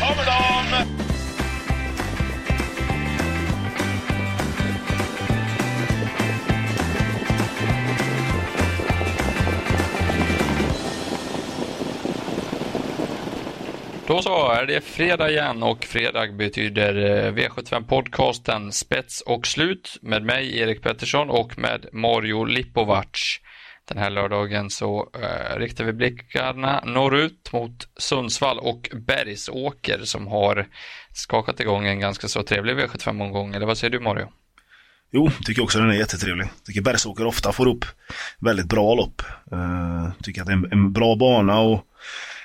[0.00, 0.98] Kommer de!
[14.08, 19.98] Då så är det fredag igen och fredag betyder eh, V75 podcasten Spets och slut
[20.02, 23.40] med mig Erik Pettersson och med Mario Lipovac.
[23.88, 30.66] Den här lördagen så eh, riktar vi blickarna norrut mot Sundsvall och Bergsåker som har
[31.12, 33.54] skakat igång en ganska så trevlig V75-omgång.
[33.54, 34.28] Eller vad säger du Mario?
[35.10, 36.48] Jo, tycker också den är jättetrevlig.
[36.66, 37.84] Tycker Bergsåker ofta får upp
[38.38, 39.22] väldigt bra lopp.
[39.52, 41.84] Uh, tycker att det är en, en bra bana och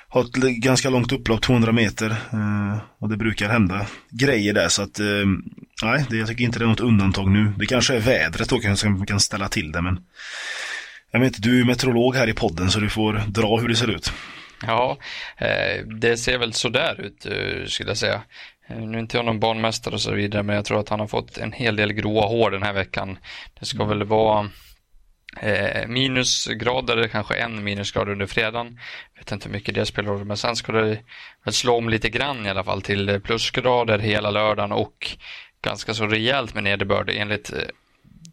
[0.08, 2.10] har ett ganska långt upplopp, 200 meter.
[2.10, 5.26] Uh, och det brukar hända grejer där så att uh,
[5.82, 7.52] nej, det, jag tycker inte det är något undantag nu.
[7.58, 10.00] Det kanske är vädret då som kan ställa till det men
[11.14, 13.76] jag vet inte, du är meteorolog här i podden så du får dra hur det
[13.76, 14.12] ser ut.
[14.66, 14.98] Ja,
[15.38, 18.22] eh, det ser väl sådär ut eh, skulle jag säga.
[18.68, 21.00] Eh, nu är inte jag någon barnmästare och så vidare, men jag tror att han
[21.00, 23.18] har fått en hel del gråa hår den här veckan.
[23.60, 24.50] Det ska väl vara
[25.86, 28.78] minusgrader, kanske en minusgrad under fredagen.
[29.14, 30.98] Jag vet inte hur mycket det spelar roll, men sen ska det
[31.52, 35.16] slå om lite grann i alla fall till plusgrader hela lördagen och
[35.62, 37.10] ganska så rejält med nederbörd.
[37.10, 37.52] Enligt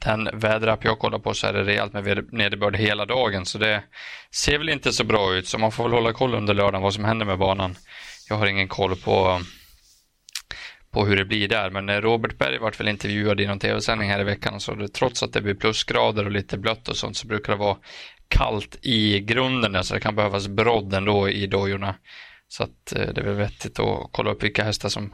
[0.06, 3.84] den väderapp jag kollar på så är det rejält med nederbörd hela dagen, så det
[4.32, 6.94] ser väl inte så bra ut, så man får väl hålla koll under lördagen vad
[6.94, 7.76] som händer med banan.
[8.30, 9.42] Jag har ingen koll på
[10.92, 11.70] på hur det blir där.
[11.70, 15.24] Men Robert Berg vart väl intervjuad i någon tv-sändning här i veckan så det, trots
[15.24, 17.78] att det blir plusgrader och lite blött och sånt så brukar det vara
[18.28, 21.96] kallt i grunden där, så det kan behövas brodd ändå i dojorna.
[22.48, 25.14] Så att eh, det är väl vettigt att kolla upp vilka hästar som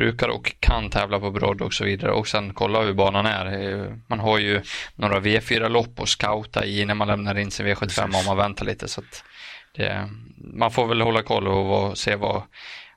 [0.00, 3.96] brukar och kan tävla på brodd och så vidare och sen kolla hur banan är.
[4.06, 4.62] Man har ju
[4.94, 8.88] några V4-lopp att scouta i när man lämnar in sin V75 om man väntar lite
[8.88, 9.02] så
[9.76, 10.08] det,
[10.54, 12.42] man får väl hålla koll och se vad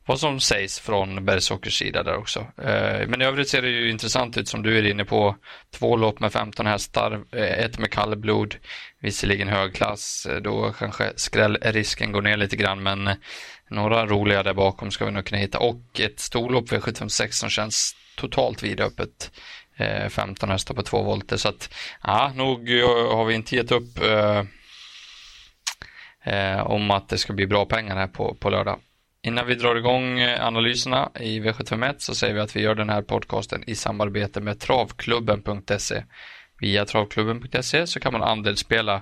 [0.05, 2.39] vad som sägs från Bergsåkers sida där också.
[2.39, 5.35] Eh, men i övrigt ser det ju intressant ut som du är inne på.
[5.71, 8.55] Två lopp med 15 hästar, eh, ett med kallblod,
[9.01, 10.25] visserligen högklass.
[10.25, 13.09] Eh, då kanske skrällrisken går ner lite grann men
[13.73, 17.95] några roliga där bakom ska vi nog kunna hitta och ett storlopp V756 som känns
[18.15, 19.31] totalt vidöppet.
[19.77, 21.73] Eh, 15 hästar på två volter så att
[22.03, 24.43] ja, nog eh, har vi inte gett upp eh,
[26.23, 28.79] eh, om att det ska bli bra pengar här på, på lördag.
[29.25, 33.01] Innan vi drar igång analyserna i V751 så säger vi att vi gör den här
[33.01, 36.03] podcasten i samarbete med travklubben.se.
[36.59, 39.01] Via travklubben.se så kan man andelsspela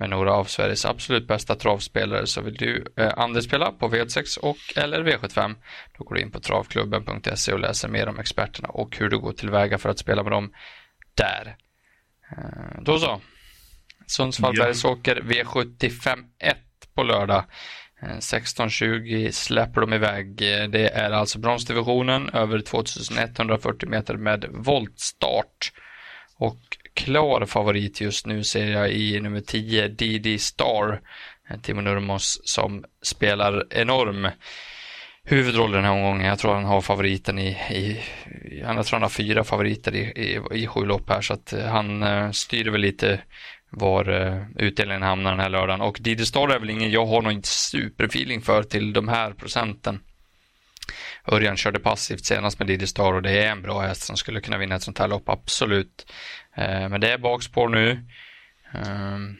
[0.00, 2.26] med några av Sveriges absolut bästa travspelare.
[2.26, 5.54] Så vill du eh, andelsspela på V6 och eller V75
[5.98, 9.32] då går du in på travklubben.se och läser mer om experterna och hur du går
[9.32, 10.52] tillväga för att spela med dem
[11.14, 11.56] där.
[12.30, 13.20] Eh, då så.
[14.06, 16.56] Sundsvall Bergsåker V75 1
[16.94, 17.44] på lördag.
[18.02, 20.36] 16.20 eh, släpper de iväg.
[20.70, 25.72] Det är alltså bronsdivisionen över 2140 meter med voltstart.
[26.36, 26.60] Och
[27.04, 31.00] klar favorit just nu ser jag i nummer 10, DD Star.
[31.62, 34.28] Timo Nurmos som spelar enorm
[35.24, 36.26] huvudroll den här omgången.
[36.26, 38.00] Jag tror han har favoriten i, i
[38.60, 41.66] jag tror han har fyra favoriter i, i, i sju lopp här så att eh,
[41.66, 43.20] han eh, styr väl lite
[43.70, 45.80] var eh, utdelningen hamnar den här lördagen.
[45.80, 50.00] Och Didi Star är väl ingen jag har någon superfeeling för till de här procenten.
[51.26, 54.40] Örjan körde passivt senast med Didi Star och det är en bra häst som skulle
[54.40, 56.12] kunna vinna ett sånt här lopp, absolut.
[56.54, 58.06] Eh, men det är bakspår nu.
[58.72, 59.36] Ehm,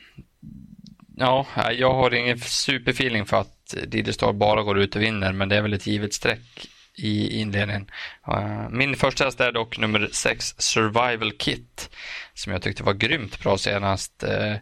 [1.16, 5.48] ja, jag har ingen superfeeling för att Didi Star bara går ut och vinner, men
[5.48, 7.90] det är väl ett givet streck i inledningen.
[8.28, 11.90] Eh, min första häst är dock nummer 6 Survival Kit
[12.34, 14.22] som jag tyckte var grymt bra senast.
[14.22, 14.54] Eh,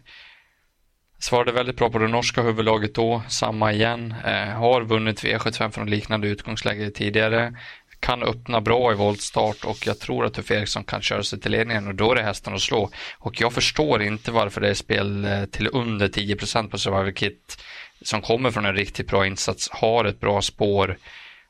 [1.19, 4.13] Svarade väldigt bra på det norska huvudlaget då, samma igen.
[4.25, 7.53] Eh, har vunnit V75 från liknande utgångsläge tidigare.
[7.99, 11.51] Kan öppna bra i voltstart och jag tror att Tuffe Eriksson kan köra sig till
[11.51, 12.89] ledningen och då är det hästen att slå.
[13.17, 17.57] Och jag förstår inte varför det är spel eh, till under 10% på Survival Kit
[18.01, 20.97] som kommer från en riktigt bra insats, har ett bra spår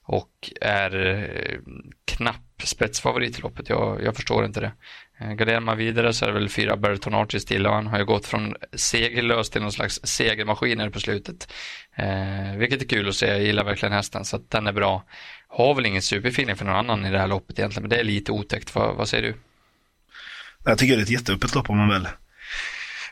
[0.03, 1.59] och är eh,
[2.19, 3.69] knapp spetsfavorit i loppet.
[3.69, 4.71] Jag, jag förstår inte det.
[5.19, 7.99] Eh, garderar man vidare så är det väl fyra Berton Artis till och han har
[7.99, 11.53] ju gått från segerlös till någon slags segermaskiner på slutet.
[11.95, 15.03] Eh, vilket är kul att se, jag gillar verkligen hästen så att den är bra.
[15.47, 18.03] Har väl ingen superfeeling för någon annan i det här loppet egentligen, men det är
[18.03, 18.75] lite otäckt.
[18.75, 19.35] Vad, vad säger du?
[20.65, 22.07] Jag tycker det är ett jätteöppet lopp om man väl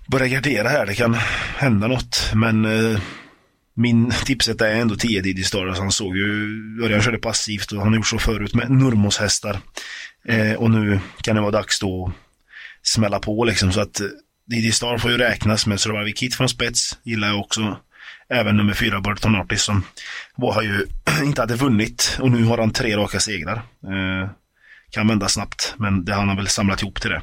[0.07, 0.85] börjar gardera här.
[0.85, 1.13] Det kan
[1.57, 2.99] hända något, men eh,
[3.77, 5.67] min tipset är ändå 10 Diddy Star.
[5.67, 6.25] Alltså han såg ju,
[6.83, 9.59] Örjan körde passivt och han har gjort så förut med Nurmos hästar.
[10.27, 12.13] Eh, och nu kan det vara dags då att
[12.87, 14.07] smälla på liksom så att eh,
[14.47, 17.77] Diddy Star får ju räknas med Survival Kit från spets, gillar jag också.
[18.29, 19.83] även nummer fyra Burton Artis som
[20.35, 20.85] var, har ju
[21.23, 23.55] inte hade vunnit och nu har han tre raka segrar.
[23.83, 24.29] Eh,
[24.91, 27.21] kan vända snabbt, men det han har väl samlat ihop till det.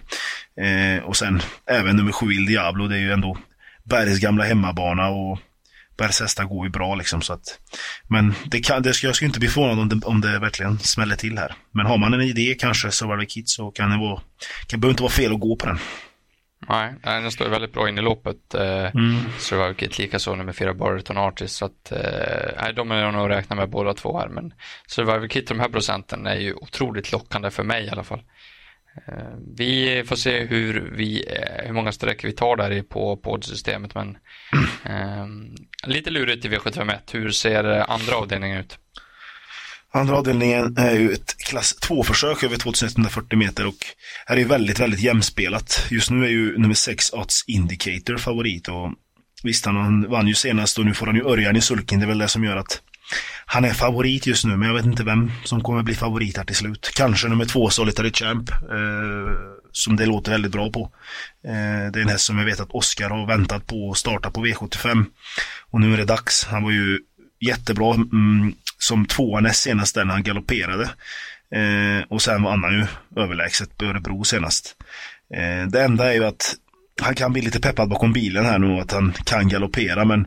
[0.67, 3.39] Eh, och sen även nummer sju Il Diablo, det är ju ändå
[3.85, 5.39] Bergs gamla hemmabana och
[5.97, 7.59] Bergs hästar går ju bra liksom så att
[8.09, 10.79] Men det kan, det ska, jag ska inte bli förvånad om det, om det verkligen
[10.79, 11.55] smäller till här.
[11.71, 14.21] Men har man en idé kanske, Survival Kit, så kan det vara
[14.67, 15.79] kan behöver inte vara fel att gå på den.
[16.69, 18.55] Nej, den står väldigt bra in i loppet.
[18.55, 19.17] Eh, mm.
[19.39, 21.57] Survival Kit likaså nummer fyra Barton Artist.
[21.57, 24.29] Så att, eh, de är nog räkna med båda två här.
[24.29, 24.55] Men
[24.87, 28.23] Survival Kit, de här procenten är ju otroligt lockande för mig i alla fall.
[29.09, 31.25] Eh, vi får se hur, vi,
[31.65, 33.95] hur många streck vi tar där på poddsystemet.
[33.95, 34.09] Men
[34.85, 35.27] eh,
[35.87, 36.99] lite lurigt i V751.
[37.13, 38.79] Hur ser andra avdelningen ut?
[39.93, 43.75] Andra avdelningen är ju ett klass 2-försök över 2140 meter och
[44.27, 45.87] här är ju väldigt, väldigt jämspelat.
[45.91, 48.93] Just nu är ju nummer 6 Odds Indicator favorit och
[49.43, 51.99] visst, han vann ju senast och nu får han ju Örjan i sulken.
[51.99, 52.83] Det är väl det som gör att
[53.47, 56.45] han är favorit just nu, men jag vet inte vem som kommer bli favorit här
[56.45, 56.93] till slut.
[56.95, 60.91] Kanske nummer två, Solitary Champ, eh, som det låter väldigt bra på.
[61.45, 64.31] Eh, det är en häst som jag vet att Oskar har väntat på att starta
[64.31, 65.05] på V75.
[65.71, 66.45] Och nu är det dags.
[66.45, 67.01] Han var ju
[67.41, 70.91] jättebra mm, som tvåa näst senast när han galopperade.
[71.55, 72.87] Eh, och sen vann han ju
[73.23, 74.77] överlägset på Örebro senast.
[75.35, 76.55] Eh, det enda är ju att
[77.03, 80.27] han kan bli lite peppad bakom bilen här nu och att han kan galoppera men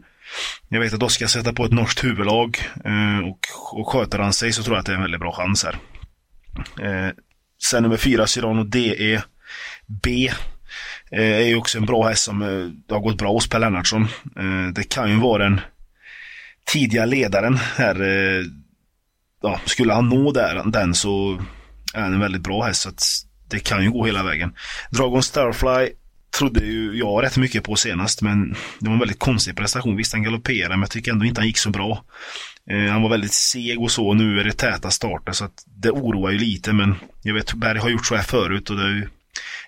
[0.69, 3.39] jag vet att Oskar sätter på ett norskt huvudlag eh, och,
[3.79, 5.77] och sköter han sig så tror jag att det är en väldigt bra chans här.
[6.81, 7.11] Eh,
[7.63, 9.21] sen nummer fyra, Cyrano DE
[10.03, 10.31] B.
[11.11, 14.03] Eh, är ju också en bra häst som eh, har gått bra hos Per Lennartsson.
[14.39, 15.61] Eh, det kan ju vara den
[16.65, 18.01] tidiga ledaren här.
[18.01, 18.43] Eh,
[19.41, 21.41] ja, skulle han nå där, den så
[21.93, 22.81] är han en väldigt bra häst.
[22.81, 23.03] Så att
[23.49, 24.55] det kan ju gå hela vägen.
[24.91, 25.89] Dragon Starfly
[26.37, 29.95] trodde ju jag rätt mycket på senast, men det var en väldigt konstig prestation.
[29.95, 32.03] Visst, han galopperade, men jag tycker ändå inte han gick så bra.
[32.71, 35.63] Eh, han var väldigt seg och så, och nu är det täta starter, så att
[35.65, 38.81] det oroar ju lite, men jag vet, Berg har gjort så här förut och det
[38.81, 39.07] har ju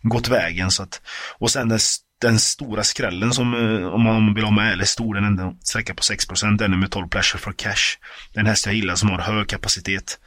[0.02, 1.02] gått vägen, så att...
[1.38, 1.80] Och sen den,
[2.22, 5.94] den stora skrällen som, eh, om man vill ha med, eller stor, den enda sträcka
[5.94, 7.98] på 6%, den är med 12 Pleasure for Cash.
[8.34, 10.20] Den häst jag gillar som har hög kapacitet.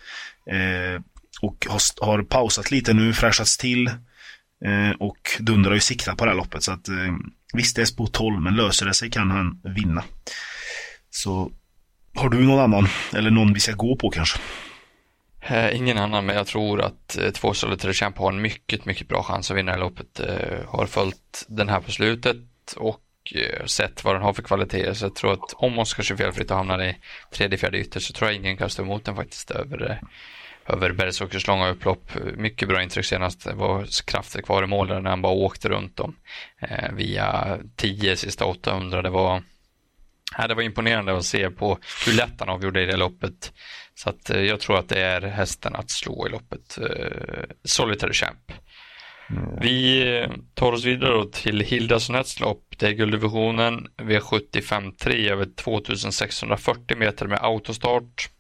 [0.50, 1.02] Eh,
[1.42, 3.90] och har, har, pausat lite nu, fräschats till.
[4.64, 6.62] Eh, och dundrar ju sikta på det här loppet.
[6.62, 7.14] Så att eh,
[7.54, 10.04] visst, det är spår 12, men löser det sig kan han vinna.
[11.10, 11.52] Så
[12.14, 14.38] har du någon annan, eller någon vi ska gå på kanske?
[15.40, 19.08] Eh, ingen annan, men jag tror att eh, två Solitary Champ har en mycket, mycket
[19.08, 20.20] bra chans att vinna det loppet.
[20.20, 23.02] Eh, har följt den här på slutet och
[23.34, 24.94] eh, sett vad den har för kvaliteter.
[24.94, 26.96] Så jag tror att om Oskar kör felfritt och hamnar i
[27.32, 30.08] tredje, fjärde ytter så tror jag ingen kan stå emot den faktiskt över, eh,
[30.66, 32.10] över Bergsåkers långa upplopp.
[32.36, 33.44] Mycket bra intryck senast.
[33.44, 36.16] Det var krafter kvar i mål där när han bara åkte runt dem
[36.60, 39.02] eh, via 10 sista 800.
[39.02, 39.42] Det var,
[40.38, 43.52] ja, det var imponerande att se på hur lätt han avgjorde i det loppet.
[43.94, 46.78] Så att eh, jag tror att det är hästen att slå i loppet.
[46.78, 48.52] Eh, Solitary Champ.
[49.30, 49.60] Mm.
[49.60, 52.74] Vi eh, tar oss vidare till Hildasonets lopp.
[52.78, 58.30] Det är gulddivisionen V75 över 2640 meter med autostart.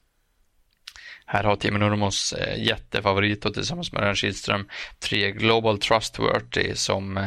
[1.32, 4.68] Här har Timo Nurmos eh, jättefavorit och tillsammans med Örjan Kihlström
[4.98, 7.26] tre Global Trustworthy som eh,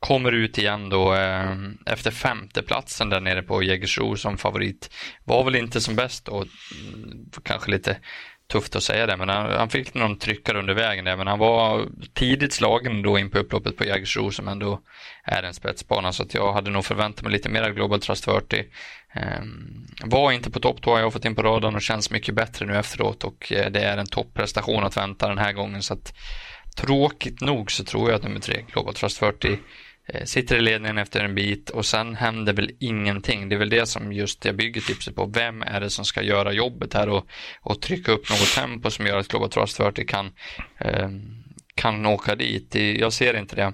[0.00, 1.56] kommer ut igen då eh,
[1.86, 4.90] efter femteplatsen där nere på Jägersro som favorit.
[5.24, 6.46] Var väl inte som bäst och
[6.94, 7.96] mm, kanske lite
[8.50, 11.38] tufft att säga det, men han, han, fick någon tryckare under vägen där, men han
[11.38, 14.80] var tidigt slagen då in på upploppet på Jägersro som ändå
[15.24, 18.64] är en spetsbana, så att jag hade nog förväntat mig lite mer Global Trust 40.
[19.14, 19.22] Eh,
[20.04, 22.66] var inte på topp då, jag har fått in på radarn och känns mycket bättre
[22.66, 26.14] nu efteråt och eh, det är en topprestation att vänta den här gången, så att
[26.76, 29.58] tråkigt nog så tror jag att nummer tre, Global Trust 40,
[30.14, 33.48] Eh, sitter i ledningen efter en bit och sen händer väl ingenting.
[33.48, 35.26] Det är väl det som just jag bygger tipset på.
[35.26, 37.26] Vem är det som ska göra jobbet här och,
[37.60, 40.32] och trycka upp något tempo som gör att Global Trust 40 kan,
[40.78, 41.08] eh,
[41.74, 42.74] kan åka dit?
[42.74, 43.72] Jag ser inte det.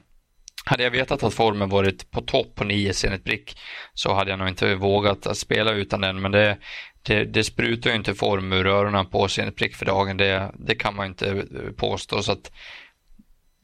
[0.65, 3.59] Hade jag vetat att formen varit på topp på 9 Zenit Brick
[3.95, 6.59] så hade jag nog inte vågat att spela utan den, men det,
[7.03, 10.75] det, det sprutar ju inte form ur öronen på Zenit Brick för dagen, det, det
[10.75, 12.23] kan man inte eh, påstå.
[12.23, 12.53] Så att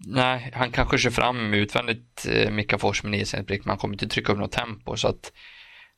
[0.07, 3.95] Nej, han kanske kör fram utvändigt eh, Mika Fors med 9 brick, men han kommer
[3.95, 4.97] inte trycka upp något tempo.
[4.97, 5.33] Så att,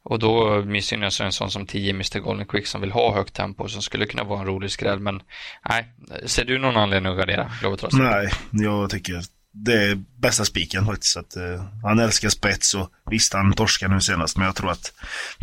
[0.04, 3.68] och då missgynnas en sån som 10 Mr Golden Quick som vill ha högt tempo
[3.68, 5.00] som skulle kunna vara en rolig skräll.
[5.00, 5.23] Men
[5.68, 5.88] nej,
[6.26, 7.96] ser du någon anledning att gardera Globetrotter?
[7.96, 9.23] Nej, jag tycker
[9.54, 11.16] det är bästa spiken faktiskt.
[11.16, 14.92] Att, uh, han älskar spets och visst han torskar nu senast men jag tror att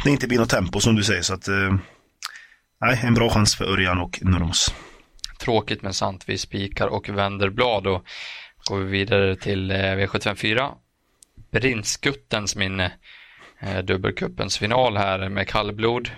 [0.04, 1.22] det inte blir något tempo som du säger.
[1.22, 1.76] Så att, uh,
[2.82, 4.74] nej, en bra chans för Örjan och Nurmos.
[5.40, 6.24] Tråkigt men sant.
[6.28, 7.88] Vi spikar och vänder blad.
[7.88, 8.06] Och
[8.66, 10.72] går vi vidare till eh, V754.
[11.52, 12.92] Brintskuttens minne.
[13.60, 16.10] Eh, dubbelkuppens dubbelcupens final här med kallblod,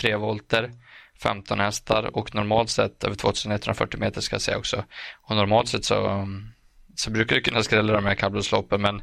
[0.00, 0.70] 3 volter,
[1.22, 4.84] 15 hästar och normalt sett över 2140 meter ska jag säga också.
[5.22, 6.48] Och normalt sett så, mm,
[6.94, 9.02] så brukar det kunna skrälla de här kallblodsloppen men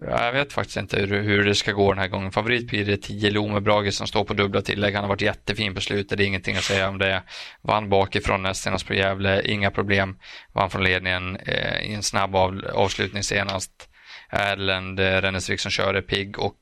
[0.00, 2.32] jag vet faktiskt inte hur, hur, det ska gå den här gången.
[2.32, 4.94] Favorit blir det 10 Lome Brage som står på dubbla tillägg.
[4.94, 7.22] Han har varit jättefin på slutet, det är ingenting att säga om det.
[7.62, 10.18] Vann bakifrån näst senast på Gävle, inga problem.
[10.52, 13.88] Vann från ledningen eh, i en snabb av, avslutning senast.
[14.30, 16.56] Erlend eh, Rennesvik som körde pigg och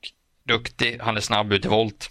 [0.47, 0.97] duktig.
[1.01, 2.09] Han är snabb ut i volt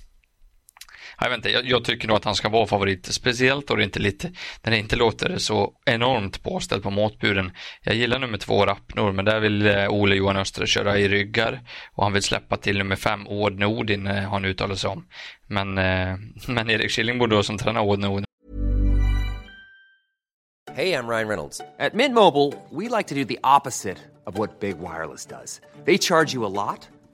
[1.20, 3.84] jag, vet inte, jag, jag, tycker nog att han ska vara favorit, speciellt då det
[3.84, 4.32] inte lite,
[4.62, 7.52] när det inte låter så enormt påställt på måtburen.
[7.82, 11.60] Jag gillar nummer två Rappnor, men där vill eh, Ole Johan Öster köra i ryggar
[11.94, 15.06] och han vill släppa till nummer fem Åd Nordin eh, har han uttalat sig om.
[15.46, 16.16] Men, eh,
[16.48, 18.24] men Erik Killingbo då som tränar Åd Nordin
[20.74, 21.58] Hej, jag Ryan Reynolds.
[21.58, 25.60] På Mint Mobile, we like to do the opposite of what Big Wireless does.
[25.84, 26.88] They charge you a lot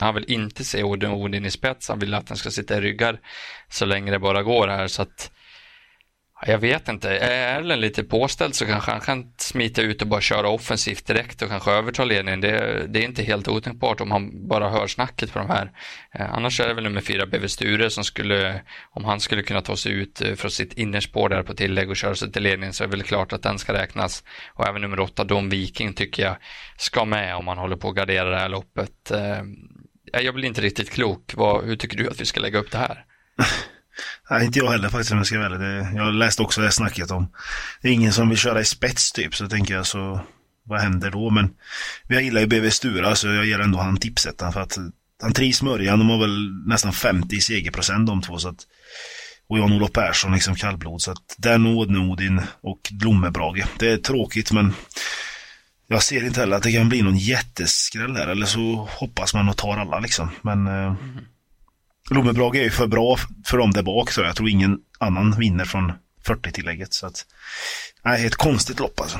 [0.00, 3.20] Han vill inte se Odin i spets, han vill att den ska sitta i ryggar
[3.68, 4.86] så länge det bara går här.
[4.86, 5.30] Så att,
[6.46, 10.20] jag vet inte, är Erlen lite påställd så kanske han kan smita ut och bara
[10.20, 12.40] köra offensivt direkt och kanske överta ledningen.
[12.40, 15.72] Det, det är inte helt otänkbart om han bara hör snacket på de här.
[16.14, 19.60] Eh, annars är det väl nummer fyra BV Sture som skulle, om han skulle kunna
[19.60, 22.72] ta sig ut eh, från sitt innerspår där på tillägg och köra sig till ledningen
[22.72, 24.24] så är det väl klart att den ska räknas.
[24.54, 26.36] Och även nummer åtta Dom Viking tycker jag
[26.76, 29.10] ska med om man håller på att gardera det här loppet.
[29.10, 29.42] Eh,
[30.12, 31.32] jag blir inte riktigt klok.
[31.34, 33.04] Vad, hur tycker du att vi ska lägga upp det här?
[34.30, 35.92] Nej, inte jag heller faktiskt om jag ska välja det.
[35.94, 37.32] Jag läste också det snacket om.
[37.82, 40.20] Det är ingen som vill köra i spets typ, så tänker jag så
[40.64, 41.30] vad händer då?
[41.30, 41.50] Men
[42.08, 44.78] jag gillar ju BV Stura så jag ger ändå han tipset för att
[45.22, 45.98] han trivs med Örjan.
[45.98, 48.66] De har väl nästan 50 segerprocent de två så att
[49.48, 53.64] och Jan-Olof Persson liksom kallblod så att den Odin och Blommebrage.
[53.78, 54.74] Det är tråkigt men
[55.92, 58.28] jag ser inte heller att det kan bli någon jätteskräll här.
[58.28, 60.30] Eller så hoppas man och tar alla liksom.
[60.42, 61.18] Men eh, mm.
[62.10, 65.64] Lommebrage är ju för bra för dem där bak så jag tror ingen annan vinner
[65.64, 65.92] från
[66.26, 66.94] 40-tillägget.
[66.94, 67.26] Så att,
[68.04, 69.18] nej, ett konstigt lopp alltså.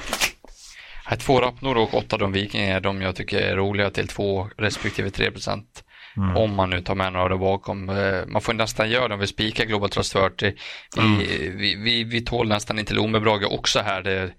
[1.19, 5.11] Två Rappnor och åtta de Viking är de jag tycker är roliga till två respektive
[5.11, 5.85] 3 procent.
[6.17, 6.37] Mm.
[6.37, 7.89] Om man nu tar med några där bakom.
[7.89, 10.55] Eh, man får nästan göra det om vi spikar Global Trust 40.
[10.97, 11.19] Vi, mm.
[11.59, 14.03] vi, vi, vi tål nästan inte Lommebrage också här.
[14.03, 14.31] Det,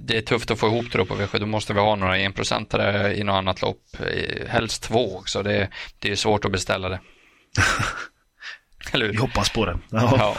[0.00, 1.38] det är tufft att få ihop det då på V7.
[1.38, 3.82] Då måste vi ha några enprocentare i något annat lopp.
[4.48, 5.42] Helst två också.
[5.42, 5.68] Det,
[5.98, 7.00] det är svårt att beställa det.
[8.92, 9.12] Eller hur?
[9.12, 9.78] Vi hoppas på det.
[9.90, 10.36] Ja.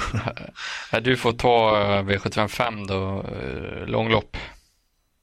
[0.91, 1.00] ja.
[1.00, 4.38] Du får ta eh, V755 då, eh, långlopp.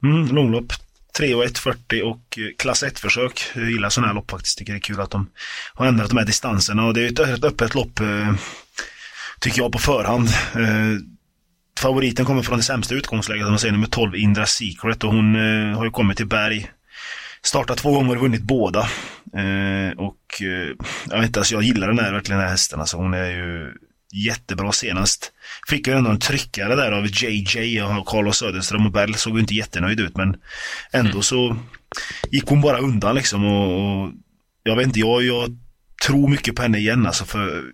[0.02, 0.72] Mm, långlopp.
[1.18, 3.40] 3 och 1.40 och eh, klass 1-försök.
[3.54, 4.58] Jag gillar sådana här lopp faktiskt.
[4.58, 5.30] Tycker det är kul att de
[5.74, 8.00] har ändrat de här distanserna och det är ett öppet lopp
[9.40, 10.28] tycker jag på förhand
[11.80, 15.78] favoriten kommer från det sämsta utgångsläget, man säger nummer 12, Indra Secret och hon eh,
[15.78, 16.70] har ju kommit till Berg.
[17.42, 18.80] Startat två gånger och vunnit båda.
[19.36, 20.76] Eh, och eh,
[21.10, 22.80] jag vet inte, alltså jag gillar den här, verkligen den här hästen.
[22.80, 23.72] Alltså hon är ju
[24.12, 25.32] jättebra senast.
[25.68, 29.40] Fick ju ändå en tryckare där av JJ och Carlos Söderström och Bell såg ju
[29.40, 30.36] inte jättenöjd ut men
[30.92, 31.22] ändå mm.
[31.22, 31.56] så
[32.30, 34.12] gick hon bara undan liksom och, och
[34.62, 35.58] jag vet inte, jag, jag
[36.06, 37.64] tror mycket på henne igen alltså för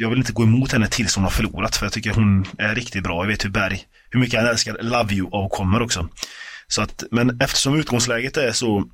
[0.00, 2.74] jag vill inte gå emot henne tills hon har förlorat för jag tycker hon är
[2.74, 3.22] riktigt bra.
[3.22, 6.08] Jag vet hur Berg, hur mycket han älskar Love You-avkommor också.
[6.68, 8.84] Så att, men eftersom utgångsläget är så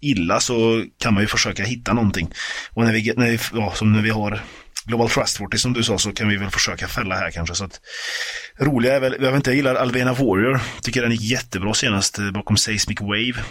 [0.00, 2.30] illa så kan man ju försöka hitta någonting.
[2.70, 4.40] Och när vi, när vi, ja, som när vi har
[4.86, 7.54] Global Trustworthy som du sa så kan vi väl försöka fälla här kanske.
[7.54, 7.80] Så att,
[8.58, 10.60] roliga är väl, jag vet inte, jag gillar Alvena Warrior.
[10.82, 13.44] Tycker den gick jättebra senast eh, bakom Seismic Wave.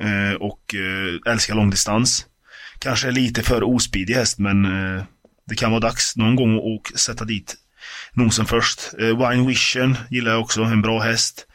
[0.00, 2.26] Eh, och eh, älskar långdistans.
[2.78, 5.02] Kanske lite för ospidig häst men eh,
[5.50, 7.56] det kan vara dags någon gång att sätta dit
[8.12, 8.80] nosen först.
[8.98, 11.46] Eh, Wine Vision gillar jag också, en bra häst.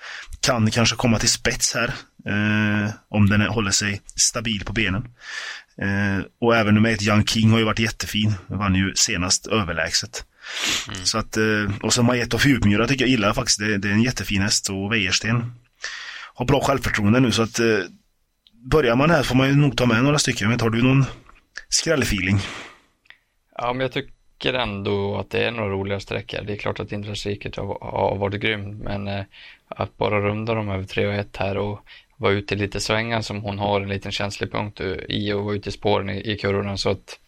[0.41, 1.93] Kan kanske komma till spets här.
[2.27, 5.03] Eh, om den håller sig stabil på benen.
[5.81, 8.33] Eh, och även nummer ett Young King har ju varit jättefin.
[8.47, 10.25] Vann ju senast överlägset.
[10.87, 11.05] Mm.
[11.05, 13.59] Så att, eh, och så Majet och Djupmyra tycker jag gillar faktiskt.
[13.59, 15.53] Det, det, är en jättefin häst och Wäjersten
[16.35, 17.77] har bra självförtroende nu så att eh,
[18.71, 20.49] börjar man här får man ju nog ta med några stycken.
[20.49, 21.05] Men har du någon
[21.69, 22.41] skrällfeeling?
[23.57, 26.41] Ja, men jag tycker ändå att det är några roliga sträckor.
[26.41, 29.23] Det är klart att Intrasiket har, har varit grym, men eh,
[29.67, 31.79] att bara runda dem över 3 och 1 här och
[32.17, 35.55] vara ute i lite svängar som hon har en liten känslig punkt i och vara
[35.55, 37.19] ute i spåren i, i kurvorna så att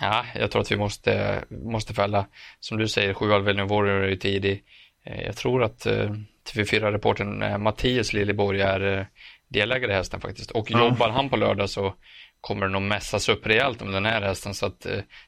[0.00, 2.26] Ja, jag tror att vi måste, måste fälla,
[2.60, 4.62] som du säger, sju Alvelino Warrior är tidig.
[5.04, 6.10] Eh, jag tror att eh,
[6.52, 9.06] TV4-reporten eh, Mattias Liljeborg är
[9.48, 10.50] delägare i hästen faktiskt.
[10.50, 10.84] Och mm.
[10.84, 11.94] jobbar han på lördag så
[12.40, 14.80] kommer det nog mässas upp rejält om den här hästen så att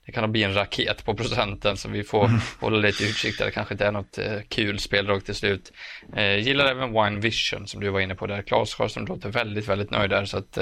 [0.06, 2.40] det kan bli en raket på procenten så vi får mm.
[2.60, 3.44] hålla lite utkik där.
[3.44, 5.72] Det kanske inte är något kul speldrag till slut.
[6.40, 8.42] gillar även Wine Vision som du var inne på där.
[8.42, 10.58] Claes Karlsson låter väldigt, väldigt nöjd där så att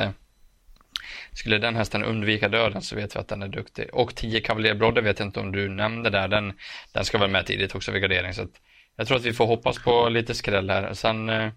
[1.33, 3.89] skulle den hästen undvika döden så vet vi att den är duktig.
[3.93, 6.29] Och 10 Cavalier Brodde vet jag inte om du nämnde där.
[6.29, 6.53] Den,
[6.93, 8.35] den ska vara med tidigt också vid gardering.
[8.35, 8.47] Så
[8.97, 10.95] jag tror att vi får hoppas på lite skräll här.
[10.95, 11.51] Sen eh,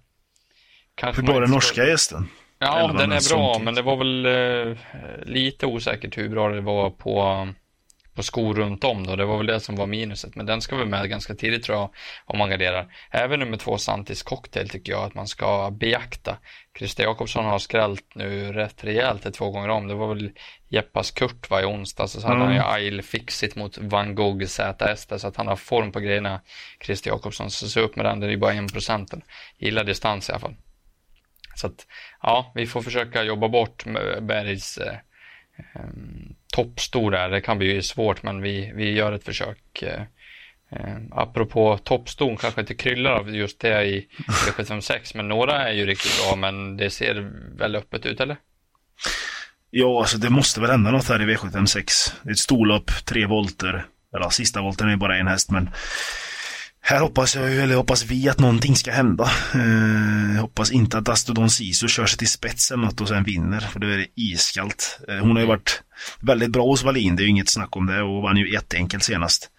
[0.96, 2.30] kanske Hur var den norska gästen?
[2.66, 4.78] Ja, den är bra, men det var väl eh,
[5.26, 7.48] lite osäkert hur bra det var på
[8.16, 9.16] på skor runt om då.
[9.16, 10.36] Det var väl det som var minuset.
[10.36, 11.90] Men den ska vara med ganska tidigt tror jag
[12.26, 12.88] om man garderar.
[13.12, 16.38] Även nummer två Santis Cocktail tycker jag att man ska beakta.
[16.78, 19.88] Christer Jakobsson har skrällt nu rätt rejält två gånger om.
[19.88, 20.32] Det var väl
[20.70, 22.42] Jeppas Kurt var i onsdag så mm.
[22.42, 26.00] hade han ju Isle Fixit mot Van Gogh ZS så att han har form på
[26.00, 26.42] grejerna
[26.86, 27.52] Christer Jakobsson.
[27.52, 29.22] Så se upp med den, det är ju bara en procenten.
[29.58, 30.56] Gillar distans i alla fall.
[31.56, 31.88] Så att
[32.22, 33.84] ja, vi får försöka jobba bort
[34.22, 34.94] Bergs eh,
[35.58, 35.90] eh
[36.54, 37.30] toppstor där.
[37.30, 39.82] Det kan bli svårt men vi, vi gör ett försök.
[39.82, 40.02] Eh,
[40.72, 45.86] eh, apropå toppston kanske inte kryllar av just det i V756 men några är ju
[45.86, 48.38] riktigt bra men det ser väl öppet ut eller?
[49.70, 52.14] Ja, alltså det måste väl hända något här i V756.
[52.24, 53.86] Det är ett storlopp, tre volter.
[54.16, 55.70] Eller sista volten är bara en häst men
[56.86, 59.32] här hoppas jag, eller hoppas vi att någonting ska hända.
[59.54, 63.80] Eh, hoppas inte att Astrodon Sisu kör sig till spetsen något och sen vinner, för
[63.80, 65.00] då är det iskallt.
[65.08, 65.84] Eh, hon har ju varit
[66.20, 69.04] väldigt bra hos Wallin, det är ju inget snack om det, och vann ju jätteenkelt
[69.04, 69.50] senast.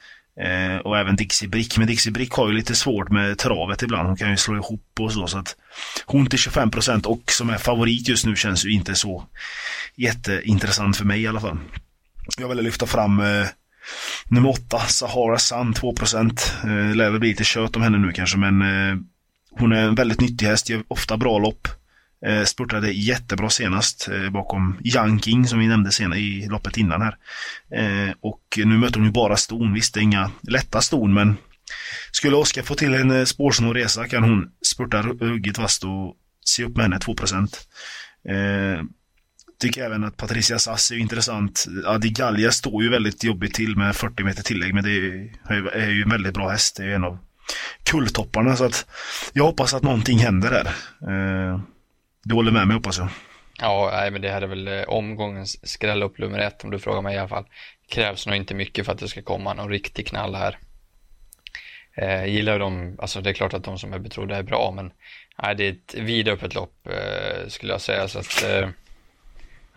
[0.40, 4.08] Eh, och även Dixie Brick, men Dixie Brick har ju lite svårt med travet ibland,
[4.08, 5.56] hon kan ju slå ihop och så, så att
[6.06, 9.24] hon till 25% och som är favorit just nu känns ju inte så
[9.94, 11.58] jätteintressant för mig i alla fall.
[12.38, 13.46] Jag vill lyfta fram eh,
[14.28, 16.40] Nummer 8, Sahara Sun 2%.
[16.64, 18.96] Eh, lär väl bli lite kött om henne nu kanske men eh,
[19.50, 21.68] hon är en väldigt nyttig häst, gör ofta bra lopp.
[22.26, 27.02] Eh, spurtade jättebra senast eh, bakom Young King som vi nämnde senare i loppet innan
[27.02, 27.16] här.
[27.74, 31.36] Eh, och nu möter hon ju bara ston, visst det är inga lätta ston men
[32.12, 36.76] skulle Oskar få till en eh, resa kan hon spurta ruggigt vasst och se upp
[36.76, 37.56] med henne 2%.
[38.28, 38.84] Eh,
[39.58, 41.66] Tycker även att Patricia Sass är intressant.
[41.86, 44.90] Adi Gallia står ju väldigt jobbigt till med 40 meter tillägg men det
[45.74, 46.76] är ju en väldigt bra häst.
[46.76, 47.18] Det är en av
[47.82, 48.86] kulltopparna så att
[49.32, 50.66] jag hoppas att någonting händer där.
[51.10, 51.60] Eh,
[52.24, 53.08] du håller med mig hoppas jag.
[53.60, 56.78] Ja, nej, men det här är väl eh, omgångens skräll upp nummer ett om du
[56.78, 57.44] frågar mig i alla fall.
[57.88, 60.58] Krävs nog inte mycket för att det ska komma någon riktig knall här.
[61.96, 64.92] Eh, gillar de, alltså det är klart att de som är betrodda är bra men
[65.42, 68.68] nej, det är ett vidöppet lopp eh, skulle jag säga så att eh,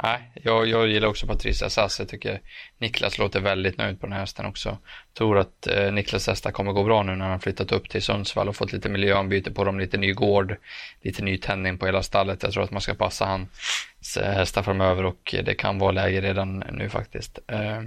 [0.03, 1.99] Nej, jag, jag gillar också Patricia Sass.
[1.99, 2.41] Jag tycker
[2.77, 4.77] Niklas låter väldigt nöjd på den här hästen också.
[5.17, 8.49] Tror att eh, Niklas hästar kommer gå bra nu när han flyttat upp till Sundsvall
[8.49, 10.55] och fått lite miljöombyte på dem, lite ny gård,
[11.01, 12.43] lite ny tändning på hela stallet.
[12.43, 16.21] Jag tror att man ska passa hans eh, hästar framöver och det kan vara läge
[16.21, 17.39] redan nu faktiskt.
[17.47, 17.81] Eh,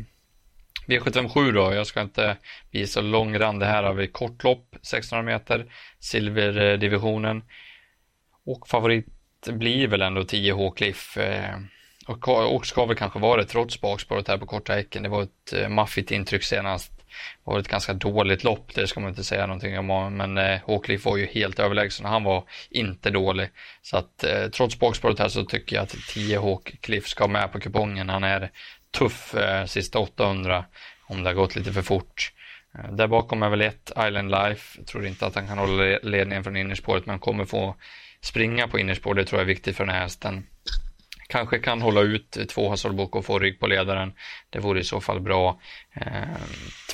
[0.86, 2.36] V757 då, jag ska inte
[2.70, 3.82] bli så långrandig här.
[3.82, 7.42] Har vi kortlopp, 1600 meter, silverdivisionen
[8.46, 9.06] och favorit
[9.46, 11.16] blir väl ändå 10 H Cliff.
[11.16, 11.54] Eh,
[12.06, 15.02] och, och ska väl kanske vara det trots bakspåret här på korta häcken.
[15.02, 16.92] Det var ett eh, maffigt intryck senast.
[17.44, 20.16] Det var ett ganska dåligt lopp, det ska man inte säga någonting om.
[20.16, 23.48] Men eh, Håkliff var ju helt överlägsen han var inte dålig.
[23.82, 27.60] Så att eh, trots bakspåret här så tycker jag att 10 Håkliff ska med på
[27.60, 28.08] kupongen.
[28.08, 28.50] Han är
[28.98, 30.64] tuff eh, sista 800
[31.02, 32.32] om det har gått lite för fort.
[32.74, 34.78] Eh, där bakom är väl ett Island Life.
[34.78, 37.76] Jag tror inte att han kan hålla ledningen från innerspåret men kommer få
[38.20, 39.14] springa på innerspår.
[39.14, 40.46] Det tror jag är viktigt för den här hästen
[41.30, 44.12] kanske kan hålla ut två Hasselboko och få rygg på ledaren.
[44.50, 45.60] Det vore i så fall bra.
[45.94, 46.22] Eh,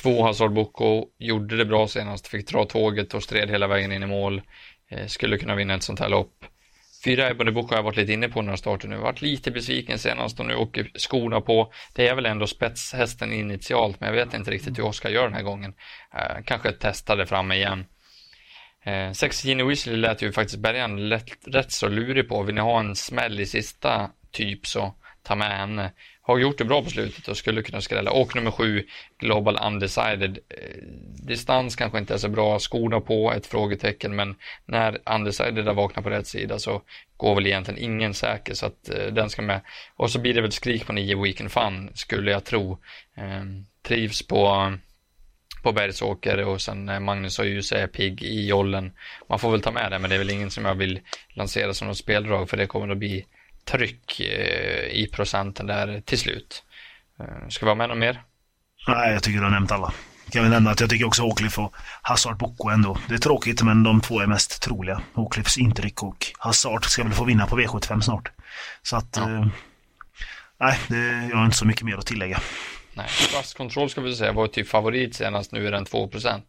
[0.01, 4.07] två Hasselboko gjorde det bra senast, fick dra tåget och stred hela vägen in i
[4.07, 4.41] mål.
[4.89, 6.45] Eh, skulle kunna vinna ett sånt här lopp.
[7.03, 8.97] Fyra Ebony Boko har jag varit lite inne på några starter nu.
[8.97, 11.73] Varit lite besviken senast och nu åker skorna på.
[11.93, 15.33] Det är väl ändå spetshästen initialt, men jag vet inte riktigt hur Oskar gör den
[15.33, 15.73] här gången.
[16.13, 17.85] Eh, kanske testade det framme igen.
[18.83, 22.43] Eh, sex Genie Weasley lät ju faktiskt bärgaren rätt så lurig på.
[22.43, 24.93] Vill ni ha en smäll i sista typ så
[25.27, 25.91] ta med henne.
[26.21, 28.11] Har gjort det bra på slutet och skulle kunna skrälla.
[28.11, 28.83] Och nummer sju,
[29.19, 30.37] Global Undecided.
[30.49, 30.83] Eh,
[31.27, 34.35] distans kanske inte är så bra, skorna på, ett frågetecken, men
[34.65, 36.81] när Undecided har vaknat på rätt sida så
[37.17, 39.61] går väl egentligen ingen säker, så att eh, den ska med.
[39.95, 42.77] Och så blir det väl skrik på nio Weekend Fun, skulle jag tro.
[43.17, 44.73] Ehm, trivs på
[45.63, 48.91] på Bergsåker och sen eh, Magnus och Juse är pigg i jollen.
[49.29, 51.73] Man får väl ta med det, men det är väl ingen som jag vill lansera
[51.73, 53.25] som något speldrag för det kommer att bli
[53.67, 56.63] tryck eh, i procenten där till slut.
[57.19, 58.21] Eh, ska vi ha med något mer?
[58.87, 59.93] Nej, jag tycker du har nämnt alla.
[60.31, 62.97] Kan vi nämna att jag tycker också Håkliff och Hazard Boko ändå.
[63.07, 65.01] Det är tråkigt men de två är mest troliga.
[65.13, 68.31] Håkliffs intryck och Hazard ska väl få vinna på V75 snart.
[68.83, 69.17] Så att...
[69.17, 69.31] Ja.
[69.31, 69.47] Eh,
[70.59, 72.39] nej, det, jag har inte så mycket mer att tillägga.
[72.93, 76.41] Nej, Fast Control ska vi säga var typ favorit senast, nu är den 2%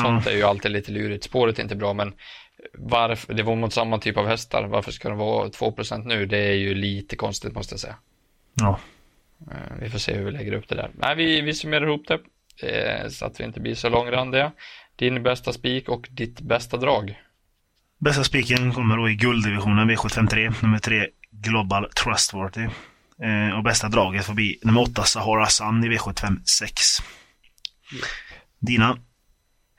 [0.00, 1.24] Sånt är ju alltid lite lurigt.
[1.24, 2.12] Spåret är inte bra men
[2.74, 4.64] varför, det var mot samma typ av hästar.
[4.64, 6.26] Varför ska det vara 2% nu?
[6.26, 7.96] Det är ju lite konstigt måste jag säga.
[8.54, 8.78] Ja.
[9.50, 10.90] Eh, vi får se hur vi lägger upp det där.
[10.94, 12.18] Nej, vi, vi summerar ihop det
[12.68, 14.52] eh, så att vi inte blir så långrandiga.
[14.96, 17.20] Din bästa spik och ditt bästa drag?
[17.98, 22.68] Bästa spiken kommer då i gulddivisionen V753, nummer 3 Global Trustworthy.
[23.22, 27.02] Eh, och bästa draget får bli nummer 8 Sahara Sun i V756.
[27.94, 28.04] Yep.
[28.58, 28.98] Dina?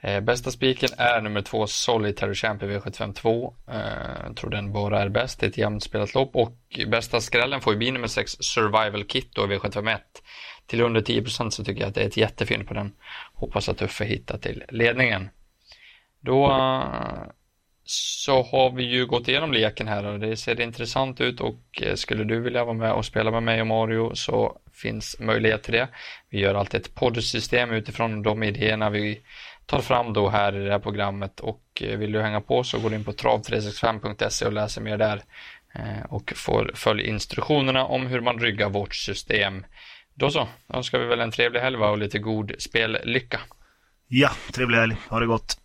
[0.03, 3.53] Eh, bästa spiken är nummer två Solitary Champ i V752.
[3.67, 5.39] Eh, jag tror den bara är bäst.
[5.39, 9.03] Det är ett jämnt spelat lopp och bästa skrällen får ju bli nummer sex Survival
[9.03, 9.97] Kit då i V751.
[10.65, 12.93] Till under 10% så tycker jag att det är ett jättefynd på den.
[13.33, 15.29] Hoppas att Uffe hittar till ledningen.
[16.19, 16.47] Då
[17.85, 21.95] så har vi ju gått igenom leken här och det ser intressant ut och eh,
[21.95, 25.73] skulle du vilja vara med och spela med mig och Mario så finns möjlighet till
[25.73, 25.87] det.
[26.29, 29.21] Vi gör alltid ett poddsystem utifrån de idéerna vi
[29.65, 32.79] tar fram då här i det här programmet och eh, vill du hänga på så
[32.79, 35.23] går du in på trav365.se och läser mer där
[35.75, 39.65] eh, och får följa instruktionerna om hur man ryggar vårt system.
[40.13, 43.39] Då så, då önskar vi väl en trevlig helg och lite god spellycka.
[44.07, 44.95] Ja, trevlig helg.
[45.09, 45.62] Ha det gott.